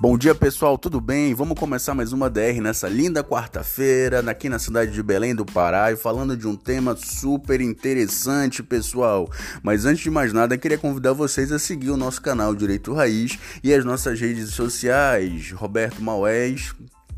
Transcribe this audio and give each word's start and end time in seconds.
Bom 0.00 0.18
dia 0.18 0.34
pessoal, 0.34 0.76
tudo 0.76 1.00
bem? 1.00 1.32
Vamos 1.34 1.56
começar 1.56 1.94
mais 1.94 2.12
uma 2.12 2.28
DR 2.28 2.60
nessa 2.60 2.88
linda 2.88 3.22
quarta-feira, 3.22 4.28
aqui 4.28 4.48
na 4.48 4.58
cidade 4.58 4.90
de 4.90 5.00
Belém 5.00 5.36
do 5.36 5.46
Pará, 5.46 5.92
e 5.92 5.96
falando 5.96 6.36
de 6.36 6.48
um 6.48 6.56
tema 6.56 6.96
super 6.96 7.60
interessante, 7.60 8.60
pessoal. 8.60 9.30
Mas 9.62 9.86
antes 9.86 10.02
de 10.02 10.10
mais 10.10 10.32
nada, 10.32 10.58
queria 10.58 10.76
convidar 10.76 11.12
vocês 11.12 11.52
a 11.52 11.60
seguir 11.60 11.90
o 11.90 11.96
nosso 11.96 12.20
canal 12.20 12.56
Direito 12.56 12.92
Raiz 12.92 13.38
e 13.62 13.72
as 13.72 13.84
nossas 13.84 14.20
redes 14.20 14.50
sociais, 14.50 15.52
Roberto 15.52 16.02
Maués, 16.02 16.74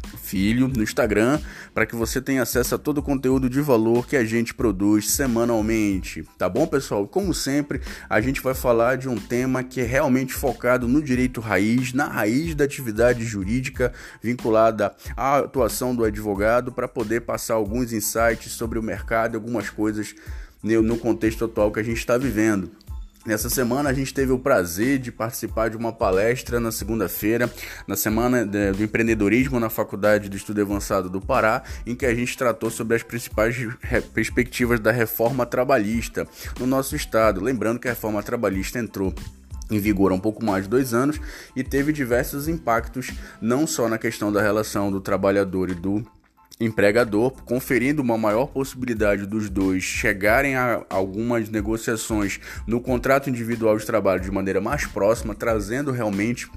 Filho 0.06 0.68
no 0.68 0.82
Instagram 0.82 1.38
para 1.74 1.86
que 1.86 1.94
você 1.94 2.20
tenha 2.20 2.42
acesso 2.42 2.74
a 2.74 2.78
todo 2.78 2.98
o 2.98 3.02
conteúdo 3.02 3.48
de 3.48 3.60
valor 3.60 4.06
que 4.06 4.16
a 4.16 4.24
gente 4.24 4.54
produz 4.54 5.10
semanalmente. 5.10 6.24
Tá 6.38 6.48
bom, 6.48 6.66
pessoal? 6.66 7.06
Como 7.06 7.34
sempre, 7.34 7.80
a 8.08 8.20
gente 8.20 8.40
vai 8.40 8.54
falar 8.54 8.96
de 8.96 9.08
um 9.08 9.16
tema 9.16 9.62
que 9.62 9.80
é 9.80 9.84
realmente 9.84 10.32
focado 10.32 10.88
no 10.88 11.02
direito 11.02 11.40
raiz, 11.40 11.92
na 11.92 12.06
raiz 12.06 12.54
da 12.54 12.64
atividade 12.64 13.24
jurídica 13.24 13.92
vinculada 14.22 14.94
à 15.16 15.38
atuação 15.38 15.94
do 15.94 16.04
advogado 16.04 16.72
para 16.72 16.88
poder 16.88 17.22
passar 17.22 17.54
alguns 17.54 17.92
insights 17.92 18.52
sobre 18.52 18.78
o 18.78 18.82
mercado 18.82 19.34
e 19.34 19.36
algumas 19.36 19.70
coisas 19.70 20.14
no 20.62 20.96
contexto 20.98 21.44
atual 21.44 21.70
que 21.70 21.80
a 21.80 21.82
gente 21.82 21.98
está 21.98 22.18
vivendo. 22.18 22.70
Nessa 23.26 23.50
semana 23.50 23.90
a 23.90 23.92
gente 23.92 24.14
teve 24.14 24.30
o 24.30 24.38
prazer 24.38 25.00
de 25.00 25.10
participar 25.10 25.68
de 25.68 25.76
uma 25.76 25.92
palestra 25.92 26.60
na 26.60 26.70
segunda-feira, 26.70 27.52
na 27.84 27.96
semana 27.96 28.46
do 28.46 28.84
empreendedorismo 28.84 29.58
na 29.58 29.68
Faculdade 29.68 30.28
do 30.28 30.36
Estudo 30.36 30.62
Avançado 30.62 31.10
do 31.10 31.20
Pará, 31.20 31.64
em 31.84 31.96
que 31.96 32.06
a 32.06 32.14
gente 32.14 32.38
tratou 32.38 32.70
sobre 32.70 32.94
as 32.94 33.02
principais 33.02 33.56
perspectivas 34.14 34.78
da 34.78 34.92
reforma 34.92 35.44
trabalhista 35.44 36.24
no 36.60 36.68
nosso 36.68 36.94
estado. 36.94 37.40
Lembrando 37.40 37.80
que 37.80 37.88
a 37.88 37.90
reforma 37.90 38.22
trabalhista 38.22 38.78
entrou 38.78 39.12
em 39.68 39.80
vigor 39.80 40.12
há 40.12 40.14
um 40.14 40.20
pouco 40.20 40.44
mais 40.44 40.62
de 40.62 40.70
dois 40.70 40.94
anos 40.94 41.20
e 41.56 41.64
teve 41.64 41.92
diversos 41.92 42.46
impactos, 42.46 43.10
não 43.40 43.66
só 43.66 43.88
na 43.88 43.98
questão 43.98 44.30
da 44.30 44.40
relação 44.40 44.92
do 44.92 45.00
trabalhador 45.00 45.68
e 45.68 45.74
do 45.74 46.06
empregador, 46.58 47.32
conferindo 47.44 48.02
uma 48.02 48.16
maior 48.16 48.46
possibilidade 48.46 49.26
dos 49.26 49.50
dois 49.50 49.82
chegarem 49.82 50.56
a 50.56 50.84
algumas 50.88 51.48
negociações 51.48 52.40
no 52.66 52.80
contrato 52.80 53.28
individual 53.28 53.76
de 53.76 53.84
trabalho 53.84 54.22
de 54.22 54.30
maneira 54.30 54.60
mais 54.60 54.86
próxima, 54.86 55.34
trazendo 55.34 55.92
realmente 55.92 56.48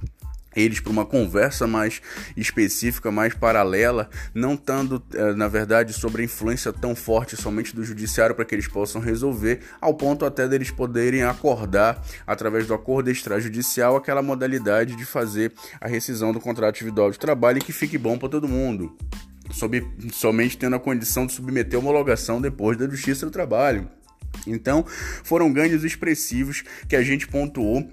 eles 0.56 0.80
para 0.80 0.92
uma 0.92 1.06
conversa 1.06 1.68
mais 1.68 2.02
específica, 2.36 3.12
mais 3.12 3.34
paralela, 3.34 4.10
não 4.34 4.56
estando, 4.56 5.02
eh, 5.14 5.34
na 5.34 5.48
verdade, 5.48 5.94
sobre 5.94 6.22
a 6.22 6.26
influência 6.26 6.74
tão 6.74 6.96
forte 6.96 7.38
somente 7.38 7.76
do 7.76 7.84
judiciário 7.84 8.36
para 8.36 8.46
que 8.46 8.56
eles 8.56 8.68
possam 8.68 9.00
resolver, 9.00 9.60
ao 9.80 9.94
ponto 9.94 10.26
até 10.26 10.48
deles 10.48 10.72
poderem 10.72 11.24
acordar, 11.24 12.04
através 12.26 12.66
do 12.66 12.74
acordo 12.74 13.12
extrajudicial, 13.12 13.96
aquela 13.96 14.22
modalidade 14.22 14.96
de 14.96 15.06
fazer 15.06 15.54
a 15.80 15.88
rescisão 15.88 16.34
do 16.34 16.40
contrato 16.40 16.78
individual 16.78 17.12
de 17.12 17.20
trabalho 17.20 17.60
e 17.60 17.62
que 17.62 17.72
fique 17.72 17.98
bom 17.98 18.18
para 18.18 18.30
todo 18.30 18.48
mundo 18.48 18.98
sob, 19.52 19.86
somente 20.12 20.58
tendo 20.58 20.76
a 20.76 20.80
condição 20.80 21.26
de 21.26 21.34
submeter 21.34 21.76
a 21.76 21.80
homologação 21.80 22.42
depois 22.42 22.78
da 22.78 22.88
Justiça 22.88 23.26
do 23.26 23.32
Trabalho. 23.32 23.90
Então, 24.46 24.86
foram 25.24 25.52
ganhos 25.52 25.84
expressivos 25.84 26.64
que 26.88 26.96
a 26.96 27.02
gente 27.02 27.28
pontuou 27.28 27.88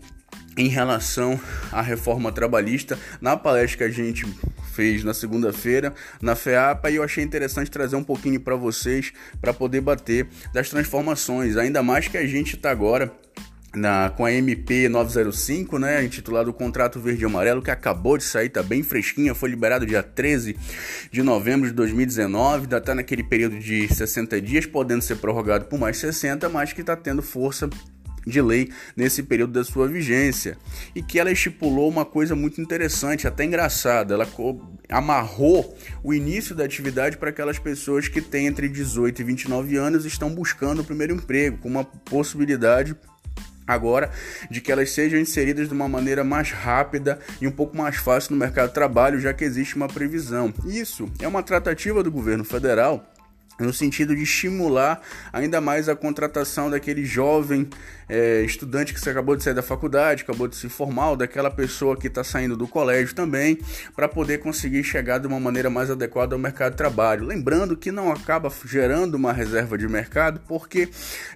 em 0.56 0.68
relação 0.68 1.38
à 1.70 1.82
reforma 1.82 2.32
trabalhista 2.32 2.98
na 3.20 3.36
palestra 3.36 3.78
que 3.78 3.84
a 3.84 3.90
gente 3.90 4.24
fez 4.72 5.04
na 5.04 5.14
segunda-feira 5.14 5.94
na 6.20 6.34
FEAPA 6.34 6.90
e 6.90 6.96
eu 6.96 7.02
achei 7.02 7.22
interessante 7.22 7.70
trazer 7.70 7.96
um 7.96 8.04
pouquinho 8.04 8.40
para 8.40 8.56
vocês 8.56 9.12
para 9.40 9.52
poder 9.52 9.80
bater 9.80 10.28
das 10.52 10.68
transformações, 10.70 11.56
ainda 11.56 11.82
mais 11.82 12.08
que 12.08 12.16
a 12.16 12.26
gente 12.26 12.56
está 12.56 12.70
agora 12.70 13.12
na, 13.76 14.10
com 14.10 14.24
a 14.24 14.32
MP 14.32 14.88
905, 14.88 15.78
né, 15.78 16.02
intitulado 16.02 16.52
Contrato 16.52 16.98
Verde 16.98 17.22
e 17.22 17.26
Amarelo, 17.26 17.62
que 17.62 17.70
acabou 17.70 18.16
de 18.16 18.24
sair, 18.24 18.48
tá 18.48 18.62
bem 18.62 18.82
fresquinha, 18.82 19.34
foi 19.34 19.50
liberado 19.50 19.86
dia 19.86 20.02
13 20.02 20.56
de 21.12 21.22
novembro 21.22 21.68
de 21.68 21.74
2019, 21.74 22.62
ainda 22.62 22.80
tá 22.80 22.94
naquele 22.94 23.22
período 23.22 23.58
de 23.58 23.86
60 23.86 24.40
dias, 24.40 24.66
podendo 24.66 25.02
ser 25.02 25.16
prorrogado 25.16 25.66
por 25.66 25.78
mais 25.78 25.98
60, 25.98 26.48
mas 26.48 26.72
que 26.72 26.80
está 26.80 26.96
tendo 26.96 27.22
força 27.22 27.68
de 28.26 28.42
lei 28.42 28.70
nesse 28.96 29.22
período 29.22 29.52
da 29.52 29.62
sua 29.62 29.86
vigência 29.86 30.58
e 30.94 31.02
que 31.02 31.20
ela 31.20 31.30
estipulou 31.30 31.88
uma 31.88 32.04
coisa 32.04 32.34
muito 32.34 32.60
interessante, 32.60 33.26
até 33.28 33.44
engraçada. 33.44 34.14
Ela 34.14 34.26
amarrou 34.88 35.76
o 36.02 36.12
início 36.12 36.54
da 36.54 36.64
atividade 36.64 37.16
para 37.16 37.30
aquelas 37.30 37.58
pessoas 37.58 38.08
que 38.08 38.20
têm 38.20 38.46
entre 38.46 38.68
18 38.68 39.20
e 39.20 39.24
29 39.24 39.76
anos 39.76 40.04
e 40.04 40.08
estão 40.08 40.34
buscando 40.34 40.80
o 40.80 40.84
primeiro 40.84 41.14
emprego, 41.14 41.58
com 41.58 41.68
uma 41.68 41.84
possibilidade 41.84 42.96
agora 43.66 44.10
de 44.50 44.60
que 44.60 44.70
elas 44.70 44.90
sejam 44.90 45.18
inseridas 45.18 45.68
de 45.68 45.74
uma 45.74 45.88
maneira 45.88 46.22
mais 46.22 46.50
rápida 46.50 47.18
e 47.40 47.46
um 47.46 47.52
pouco 47.52 47.76
mais 47.76 47.96
fácil 47.96 48.32
no 48.32 48.38
mercado 48.38 48.68
de 48.68 48.74
trabalho, 48.74 49.20
já 49.20 49.32
que 49.32 49.44
existe 49.44 49.76
uma 49.76 49.88
previsão. 49.88 50.52
Isso 50.64 51.10
é 51.20 51.26
uma 51.26 51.42
tratativa 51.42 52.02
do 52.02 52.10
governo 52.10 52.44
federal 52.44 53.04
no 53.58 53.72
sentido 53.72 54.14
de 54.14 54.22
estimular 54.22 55.00
ainda 55.32 55.60
mais 55.60 55.88
a 55.88 55.96
contratação 55.96 56.70
daquele 56.70 57.04
jovem 57.04 57.68
é, 58.08 58.42
estudante 58.42 58.94
que 58.94 59.08
acabou 59.08 59.36
de 59.36 59.42
sair 59.42 59.54
da 59.54 59.62
faculdade, 59.62 60.22
acabou 60.22 60.46
de 60.46 60.56
se 60.56 60.68
formar, 60.68 61.10
ou 61.10 61.16
daquela 61.16 61.50
pessoa 61.50 61.96
que 61.96 62.06
está 62.06 62.22
saindo 62.22 62.56
do 62.56 62.68
colégio 62.68 63.14
também, 63.14 63.58
para 63.94 64.08
poder 64.08 64.38
conseguir 64.38 64.84
chegar 64.84 65.18
de 65.18 65.26
uma 65.26 65.40
maneira 65.40 65.68
mais 65.68 65.90
adequada 65.90 66.34
ao 66.34 66.38
mercado 66.38 66.72
de 66.72 66.78
trabalho. 66.78 67.24
Lembrando 67.24 67.76
que 67.76 67.90
não 67.90 68.12
acaba 68.12 68.52
gerando 68.64 69.14
uma 69.14 69.32
reserva 69.32 69.76
de 69.76 69.88
mercado 69.88 70.40
porque 70.46 70.88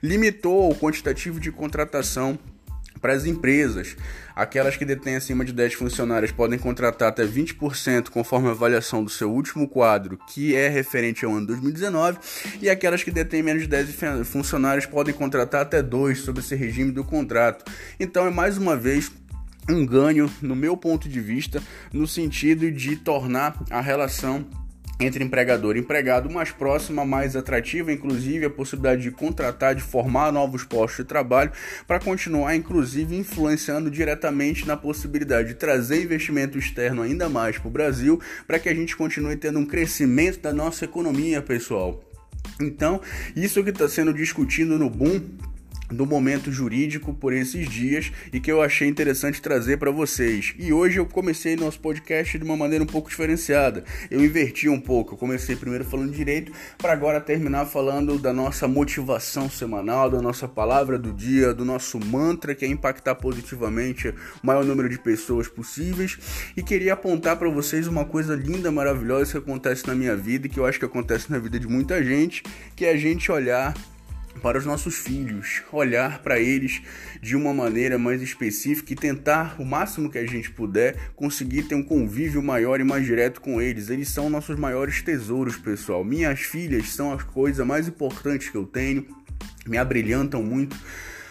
limitou 0.02 0.70
o 0.70 0.74
quantitativo 0.74 1.40
de 1.40 1.50
contratação 1.50 2.38
para 3.00 3.12
as 3.12 3.24
empresas. 3.26 3.96
Aquelas 4.34 4.76
que 4.76 4.84
detêm 4.84 5.16
acima 5.16 5.44
de 5.44 5.52
10 5.52 5.74
funcionários 5.74 6.32
podem 6.32 6.58
contratar 6.58 7.08
até 7.08 7.24
20% 7.24 8.08
conforme 8.08 8.48
a 8.48 8.52
avaliação 8.52 9.02
do 9.04 9.10
seu 9.10 9.30
último 9.30 9.68
quadro, 9.68 10.18
que 10.28 10.54
é 10.54 10.68
referente 10.68 11.24
ao 11.24 11.32
ano 11.32 11.46
2019, 11.46 12.18
e 12.60 12.70
aquelas 12.70 13.02
que 13.02 13.10
detêm 13.10 13.42
menos 13.42 13.62
de 13.62 13.68
10 13.68 13.96
funcionários 14.24 14.86
podem 14.86 15.14
contratar 15.14 15.62
até 15.62 15.82
2 15.82 16.18
sob 16.20 16.40
esse 16.40 16.54
regime 16.54 16.92
do 16.92 17.04
contrato. 17.04 17.70
Então 17.98 18.26
é 18.26 18.30
mais 18.30 18.56
uma 18.56 18.76
vez 18.76 19.10
um 19.68 19.84
ganho, 19.86 20.30
no 20.40 20.56
meu 20.56 20.76
ponto 20.76 21.08
de 21.08 21.20
vista, 21.20 21.62
no 21.92 22.06
sentido 22.06 22.70
de 22.70 22.96
tornar 22.96 23.56
a 23.70 23.80
relação 23.80 24.46
entre 25.00 25.24
empregador 25.24 25.76
e 25.76 25.80
empregado 25.80 26.30
mais 26.30 26.50
próxima, 26.50 27.04
mais 27.04 27.34
atrativa, 27.34 27.90
inclusive 27.92 28.44
a 28.44 28.50
possibilidade 28.50 29.02
de 29.02 29.10
contratar, 29.10 29.74
de 29.74 29.82
formar 29.82 30.30
novos 30.30 30.62
postos 30.62 30.98
de 30.98 31.04
trabalho 31.04 31.50
para 31.86 31.98
continuar, 31.98 32.54
inclusive, 32.54 33.16
influenciando 33.16 33.90
diretamente 33.90 34.66
na 34.66 34.76
possibilidade 34.76 35.48
de 35.48 35.54
trazer 35.54 36.02
investimento 36.02 36.58
externo 36.58 37.02
ainda 37.02 37.28
mais 37.28 37.58
para 37.58 37.68
o 37.68 37.70
Brasil, 37.70 38.20
para 38.46 38.58
que 38.58 38.68
a 38.68 38.74
gente 38.74 38.94
continue 38.94 39.36
tendo 39.36 39.58
um 39.58 39.66
crescimento 39.66 40.40
da 40.40 40.52
nossa 40.52 40.84
economia, 40.84 41.40
pessoal. 41.40 42.04
Então, 42.60 43.00
isso 43.34 43.64
que 43.64 43.70
está 43.70 43.88
sendo 43.88 44.12
discutido 44.12 44.78
no 44.78 44.90
Boom 44.90 45.22
do 45.90 46.06
momento 46.06 46.52
jurídico 46.52 47.12
por 47.12 47.32
esses 47.32 47.68
dias 47.68 48.12
e 48.32 48.40
que 48.40 48.50
eu 48.50 48.62
achei 48.62 48.88
interessante 48.88 49.42
trazer 49.42 49.78
para 49.78 49.90
vocês. 49.90 50.54
E 50.58 50.72
hoje 50.72 50.98
eu 50.98 51.06
comecei 51.06 51.56
nosso 51.56 51.80
podcast 51.80 52.38
de 52.38 52.44
uma 52.44 52.56
maneira 52.56 52.84
um 52.84 52.86
pouco 52.86 53.08
diferenciada. 53.08 53.84
Eu 54.10 54.24
inverti 54.24 54.68
um 54.68 54.80
pouco. 54.80 55.14
Eu 55.14 55.18
comecei 55.18 55.56
primeiro 55.56 55.84
falando 55.84 56.12
direito 56.12 56.52
para 56.78 56.92
agora 56.92 57.20
terminar 57.20 57.66
falando 57.66 58.18
da 58.18 58.32
nossa 58.32 58.68
motivação 58.68 59.50
semanal, 59.50 60.10
da 60.10 60.22
nossa 60.22 60.46
palavra 60.48 60.98
do 60.98 61.12
dia, 61.12 61.52
do 61.52 61.64
nosso 61.64 61.98
mantra 61.98 62.54
que 62.54 62.64
é 62.64 62.68
impactar 62.68 63.14
positivamente 63.16 64.08
o 64.08 64.14
maior 64.46 64.64
número 64.64 64.88
de 64.88 64.98
pessoas 64.98 65.48
possíveis 65.48 66.18
e 66.56 66.62
queria 66.62 66.94
apontar 66.94 67.36
para 67.36 67.48
vocês 67.48 67.86
uma 67.86 68.04
coisa 68.04 68.34
linda, 68.34 68.70
maravilhosa 68.70 69.32
que 69.32 69.38
acontece 69.38 69.86
na 69.86 69.94
minha 69.94 70.16
vida 70.16 70.46
e 70.46 70.50
que 70.50 70.58
eu 70.58 70.66
acho 70.66 70.78
que 70.78 70.84
acontece 70.84 71.30
na 71.30 71.38
vida 71.38 71.58
de 71.58 71.66
muita 71.66 72.02
gente, 72.02 72.42
que 72.74 72.84
é 72.84 72.90
a 72.90 72.96
gente 72.96 73.30
olhar 73.30 73.74
para 74.42 74.58
os 74.58 74.64
nossos 74.64 74.96
filhos, 74.96 75.62
olhar 75.72 76.22
para 76.22 76.38
eles 76.38 76.80
de 77.20 77.36
uma 77.36 77.52
maneira 77.52 77.98
mais 77.98 78.22
específica 78.22 78.92
e 78.92 78.96
tentar 78.96 79.60
o 79.60 79.64
máximo 79.64 80.10
que 80.10 80.18
a 80.18 80.26
gente 80.26 80.50
puder 80.50 81.10
conseguir 81.14 81.64
ter 81.64 81.74
um 81.74 81.82
convívio 81.82 82.42
maior 82.42 82.80
e 82.80 82.84
mais 82.84 83.04
direto 83.04 83.40
com 83.40 83.60
eles. 83.60 83.90
Eles 83.90 84.08
são 84.08 84.30
nossos 84.30 84.58
maiores 84.58 85.02
tesouros, 85.02 85.56
pessoal. 85.56 86.04
Minhas 86.04 86.40
filhas 86.40 86.90
são 86.90 87.12
as 87.12 87.22
coisas 87.22 87.66
mais 87.66 87.88
importantes 87.88 88.48
que 88.48 88.56
eu 88.56 88.64
tenho, 88.64 89.06
me 89.66 89.76
abrilhantam 89.76 90.42
muito 90.42 90.76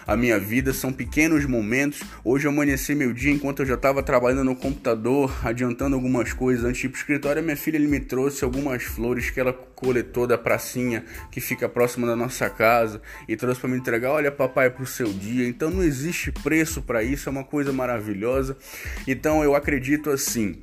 a 0.09 0.17
minha 0.17 0.39
vida, 0.39 0.73
são 0.73 0.91
pequenos 0.91 1.45
momentos. 1.45 2.01
Hoje 2.25 2.47
eu 2.47 2.51
amanheci 2.51 2.95
meu 2.95 3.13
dia 3.13 3.31
enquanto 3.31 3.59
eu 3.59 3.65
já 3.67 3.75
estava 3.75 4.01
trabalhando 4.01 4.43
no 4.43 4.55
computador, 4.55 5.31
adiantando 5.43 5.95
algumas 5.95 6.33
coisas 6.33 6.65
antes 6.65 6.81
de 6.81 6.87
ir 6.87 6.89
pro 6.89 6.97
escritório. 6.97 7.43
Minha 7.43 7.55
filha 7.55 7.79
me 7.79 7.99
trouxe 7.99 8.43
algumas 8.43 8.81
flores 8.81 9.29
que 9.29 9.39
ela 9.39 9.53
coletou 9.53 10.25
da 10.25 10.35
pracinha 10.35 11.05
que 11.29 11.39
fica 11.39 11.69
próxima 11.69 12.07
da 12.07 12.15
nossa 12.15 12.49
casa 12.49 12.99
e 13.27 13.35
trouxe 13.35 13.61
para 13.61 13.69
me 13.69 13.77
entregar. 13.77 14.09
Olha, 14.09 14.31
papai, 14.31 14.71
pro 14.71 14.83
seu 14.83 15.13
dia. 15.13 15.47
Então 15.47 15.69
não 15.69 15.83
existe 15.83 16.31
preço 16.31 16.81
para 16.81 17.03
isso, 17.03 17.29
é 17.29 17.31
uma 17.31 17.43
coisa 17.43 17.71
maravilhosa. 17.71 18.57
Então 19.07 19.43
eu 19.43 19.53
acredito 19.53 20.09
assim 20.09 20.59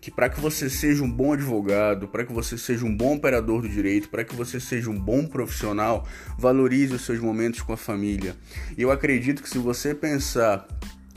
que 0.00 0.10
para 0.10 0.28
que 0.28 0.40
você 0.40 0.70
seja 0.70 1.04
um 1.04 1.10
bom 1.10 1.32
advogado, 1.32 2.08
para 2.08 2.24
que 2.24 2.32
você 2.32 2.56
seja 2.56 2.84
um 2.84 2.96
bom 2.96 3.16
operador 3.16 3.62
do 3.62 3.68
direito, 3.68 4.08
para 4.08 4.24
que 4.24 4.34
você 4.34 4.58
seja 4.58 4.90
um 4.90 4.98
bom 4.98 5.26
profissional, 5.26 6.06
valorize 6.38 6.94
os 6.94 7.02
seus 7.02 7.20
momentos 7.20 7.60
com 7.60 7.72
a 7.72 7.76
família. 7.76 8.34
E 8.76 8.82
eu 8.82 8.90
acredito 8.90 9.42
que 9.42 9.50
se 9.50 9.58
você 9.58 9.94
pensar 9.94 10.66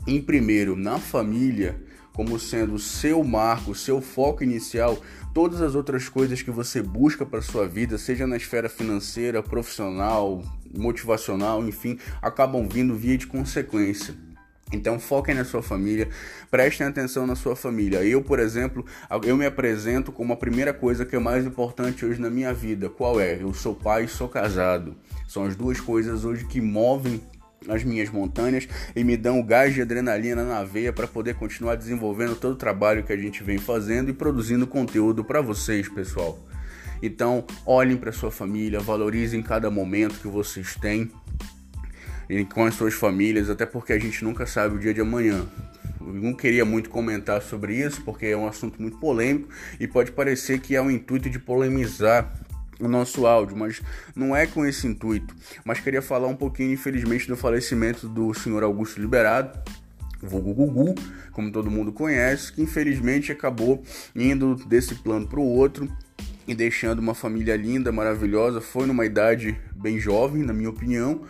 em 0.06 0.20
primeiro 0.20 0.76
na 0.76 0.98
família, 0.98 1.80
como 2.12 2.38
sendo 2.38 2.74
o 2.74 2.78
seu 2.78 3.24
marco, 3.24 3.72
o 3.72 3.74
seu 3.74 4.00
foco 4.00 4.44
inicial, 4.44 5.02
todas 5.32 5.60
as 5.60 5.74
outras 5.74 6.08
coisas 6.08 6.42
que 6.42 6.50
você 6.50 6.80
busca 6.82 7.24
para 7.26 7.42
sua 7.42 7.66
vida, 7.66 7.98
seja 7.98 8.26
na 8.26 8.36
esfera 8.36 8.68
financeira, 8.68 9.42
profissional, 9.42 10.42
motivacional, 10.76 11.66
enfim, 11.66 11.98
acabam 12.22 12.68
vindo 12.68 12.94
via 12.94 13.18
de 13.18 13.26
consequência. 13.26 14.14
Então 14.74 14.98
foquem 14.98 15.34
na 15.34 15.44
sua 15.44 15.62
família, 15.62 16.08
prestem 16.50 16.86
atenção 16.86 17.26
na 17.26 17.34
sua 17.34 17.54
família. 17.54 18.04
Eu, 18.04 18.22
por 18.22 18.38
exemplo, 18.38 18.84
eu 19.24 19.36
me 19.36 19.46
apresento 19.46 20.12
como 20.12 20.32
a 20.32 20.36
primeira 20.36 20.74
coisa 20.74 21.06
que 21.06 21.16
é 21.16 21.18
mais 21.18 21.46
importante 21.46 22.04
hoje 22.04 22.20
na 22.20 22.28
minha 22.28 22.52
vida. 22.52 22.88
Qual 22.88 23.20
é? 23.20 23.40
Eu 23.40 23.54
sou 23.54 23.74
pai 23.74 24.04
e 24.04 24.08
sou 24.08 24.28
casado. 24.28 24.96
São 25.28 25.44
as 25.44 25.56
duas 25.56 25.80
coisas 25.80 26.24
hoje 26.24 26.44
que 26.44 26.60
movem 26.60 27.20
as 27.68 27.82
minhas 27.82 28.10
montanhas 28.10 28.68
e 28.94 29.02
me 29.02 29.16
dão 29.16 29.40
o 29.40 29.44
gás 29.44 29.72
de 29.72 29.80
adrenalina 29.80 30.44
na 30.44 30.62
veia 30.64 30.92
para 30.92 31.06
poder 31.06 31.34
continuar 31.34 31.76
desenvolvendo 31.76 32.36
todo 32.36 32.52
o 32.52 32.56
trabalho 32.56 33.04
que 33.04 33.12
a 33.12 33.16
gente 33.16 33.42
vem 33.42 33.58
fazendo 33.58 34.10
e 34.10 34.12
produzindo 34.12 34.66
conteúdo 34.66 35.24
para 35.24 35.40
vocês, 35.40 35.88
pessoal. 35.88 36.38
Então, 37.02 37.44
olhem 37.66 37.96
para 37.96 38.12
sua 38.12 38.30
família, 38.30 38.80
valorizem 38.80 39.42
cada 39.42 39.70
momento 39.70 40.20
que 40.20 40.28
vocês 40.28 40.74
têm 40.76 41.10
com 42.52 42.64
as 42.64 42.74
suas 42.74 42.94
famílias, 42.94 43.50
até 43.50 43.66
porque 43.66 43.92
a 43.92 43.98
gente 43.98 44.24
nunca 44.24 44.46
sabe 44.46 44.76
o 44.76 44.78
dia 44.78 44.94
de 44.94 45.00
amanhã. 45.00 45.46
Eu 46.00 46.12
não 46.12 46.34
queria 46.34 46.64
muito 46.64 46.90
comentar 46.90 47.40
sobre 47.42 47.76
isso, 47.76 48.02
porque 48.02 48.26
é 48.26 48.36
um 48.36 48.46
assunto 48.46 48.80
muito 48.80 48.98
polêmico 48.98 49.48
e 49.80 49.86
pode 49.86 50.12
parecer 50.12 50.60
que 50.60 50.76
é 50.76 50.82
o 50.82 50.90
intuito 50.90 51.30
de 51.30 51.38
polemizar 51.38 52.32
o 52.80 52.88
nosso 52.88 53.26
áudio, 53.26 53.56
mas 53.56 53.80
não 54.14 54.34
é 54.34 54.46
com 54.46 54.66
esse 54.66 54.86
intuito. 54.86 55.34
Mas 55.64 55.80
queria 55.80 56.02
falar 56.02 56.26
um 56.26 56.36
pouquinho, 56.36 56.72
infelizmente, 56.72 57.26
do 57.26 57.36
falecimento 57.36 58.08
do 58.08 58.34
senhor 58.34 58.62
Augusto 58.62 59.00
Liberado, 59.00 59.58
vulgo 60.20 60.54
Gugu, 60.54 60.94
como 61.32 61.50
todo 61.50 61.70
mundo 61.70 61.92
conhece, 61.92 62.52
que 62.52 62.62
infelizmente 62.62 63.32
acabou 63.32 63.82
indo 64.14 64.54
desse 64.66 64.94
plano 64.96 65.26
para 65.26 65.40
o 65.40 65.46
outro 65.46 65.90
e 66.46 66.54
deixando 66.54 66.98
uma 66.98 67.14
família 67.14 67.56
linda, 67.56 67.90
maravilhosa. 67.90 68.60
Foi 68.60 68.86
numa 68.86 69.06
idade 69.06 69.56
bem 69.74 69.98
jovem, 69.98 70.42
na 70.42 70.52
minha 70.52 70.70
opinião, 70.70 71.22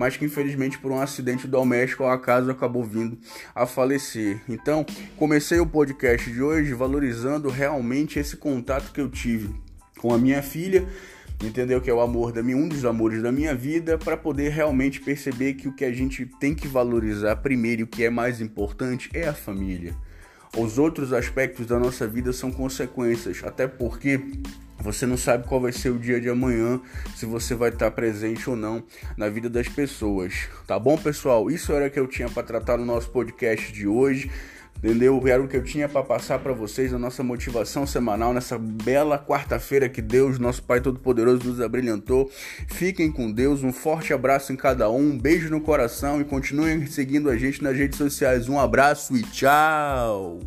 mas 0.00 0.16
que 0.16 0.24
infelizmente 0.24 0.78
por 0.78 0.90
um 0.90 0.98
acidente 0.98 1.46
doméstico 1.46 2.04
ao 2.04 2.10
acaso 2.10 2.50
acabou 2.50 2.82
vindo 2.82 3.18
a 3.54 3.66
falecer. 3.66 4.40
Então, 4.48 4.82
comecei 5.14 5.60
o 5.60 5.66
podcast 5.66 6.32
de 6.32 6.42
hoje 6.42 6.72
valorizando 6.72 7.50
realmente 7.50 8.18
esse 8.18 8.34
contato 8.34 8.92
que 8.94 9.00
eu 9.02 9.10
tive 9.10 9.54
com 9.98 10.14
a 10.14 10.16
minha 10.16 10.42
filha, 10.42 10.88
entendeu 11.44 11.82
que 11.82 11.90
é 11.90 11.92
o 11.92 12.00
amor 12.00 12.32
da 12.32 12.42
minha 12.42 12.56
um 12.56 12.66
dos 12.66 12.86
amores 12.86 13.22
da 13.22 13.30
minha 13.30 13.54
vida, 13.54 13.98
para 13.98 14.16
poder 14.16 14.48
realmente 14.48 15.02
perceber 15.02 15.52
que 15.52 15.68
o 15.68 15.74
que 15.74 15.84
a 15.84 15.92
gente 15.92 16.24
tem 16.40 16.54
que 16.54 16.66
valorizar 16.66 17.36
primeiro 17.36 17.82
e 17.82 17.84
o 17.84 17.86
que 17.86 18.02
é 18.02 18.08
mais 18.08 18.40
importante 18.40 19.10
é 19.12 19.28
a 19.28 19.34
família. 19.34 19.94
Os 20.56 20.78
outros 20.78 21.12
aspectos 21.12 21.66
da 21.66 21.78
nossa 21.78 22.06
vida 22.06 22.32
são 22.32 22.50
consequências, 22.50 23.42
até 23.44 23.68
porque 23.68 24.20
você 24.80 25.06
não 25.06 25.16
sabe 25.16 25.46
qual 25.46 25.60
vai 25.60 25.72
ser 25.72 25.90
o 25.90 25.98
dia 25.98 26.20
de 26.20 26.28
amanhã, 26.28 26.80
se 27.14 27.26
você 27.26 27.54
vai 27.54 27.68
estar 27.68 27.90
presente 27.90 28.48
ou 28.48 28.56
não 28.56 28.82
na 29.16 29.28
vida 29.28 29.48
das 29.48 29.68
pessoas. 29.68 30.48
Tá 30.66 30.78
bom, 30.78 30.96
pessoal? 30.96 31.50
Isso 31.50 31.72
era 31.72 31.86
o 31.86 31.90
que 31.90 32.00
eu 32.00 32.06
tinha 32.06 32.28
para 32.28 32.42
tratar 32.42 32.78
no 32.78 32.84
nosso 32.84 33.10
podcast 33.10 33.72
de 33.72 33.86
hoje. 33.86 34.30
Entendeu? 34.82 35.20
Era 35.26 35.42
o 35.42 35.46
que 35.46 35.56
eu 35.56 35.62
tinha 35.62 35.88
para 35.88 36.02
passar 36.02 36.38
para 36.38 36.54
vocês 36.54 36.94
a 36.94 36.98
nossa 36.98 37.22
motivação 37.22 37.86
semanal 37.86 38.32
nessa 38.32 38.58
bela 38.58 39.18
quarta-feira 39.18 39.88
que 39.88 40.00
Deus, 40.00 40.38
nosso 40.38 40.62
Pai 40.62 40.80
Todo-Poderoso, 40.80 41.44
nos 41.44 41.60
abrilhantou. 41.60 42.30
Fiquem 42.68 43.12
com 43.12 43.30
Deus, 43.30 43.62
um 43.62 43.72
forte 43.72 44.14
abraço 44.14 44.52
em 44.52 44.56
cada 44.56 44.90
um, 44.90 45.10
um 45.10 45.18
beijo 45.18 45.50
no 45.50 45.60
coração 45.60 46.20
e 46.20 46.24
continuem 46.24 46.86
seguindo 46.86 47.28
a 47.28 47.36
gente 47.36 47.62
nas 47.62 47.76
redes 47.76 47.98
sociais. 47.98 48.48
Um 48.48 48.58
abraço 48.58 49.16
e 49.16 49.22
tchau! 49.22 50.40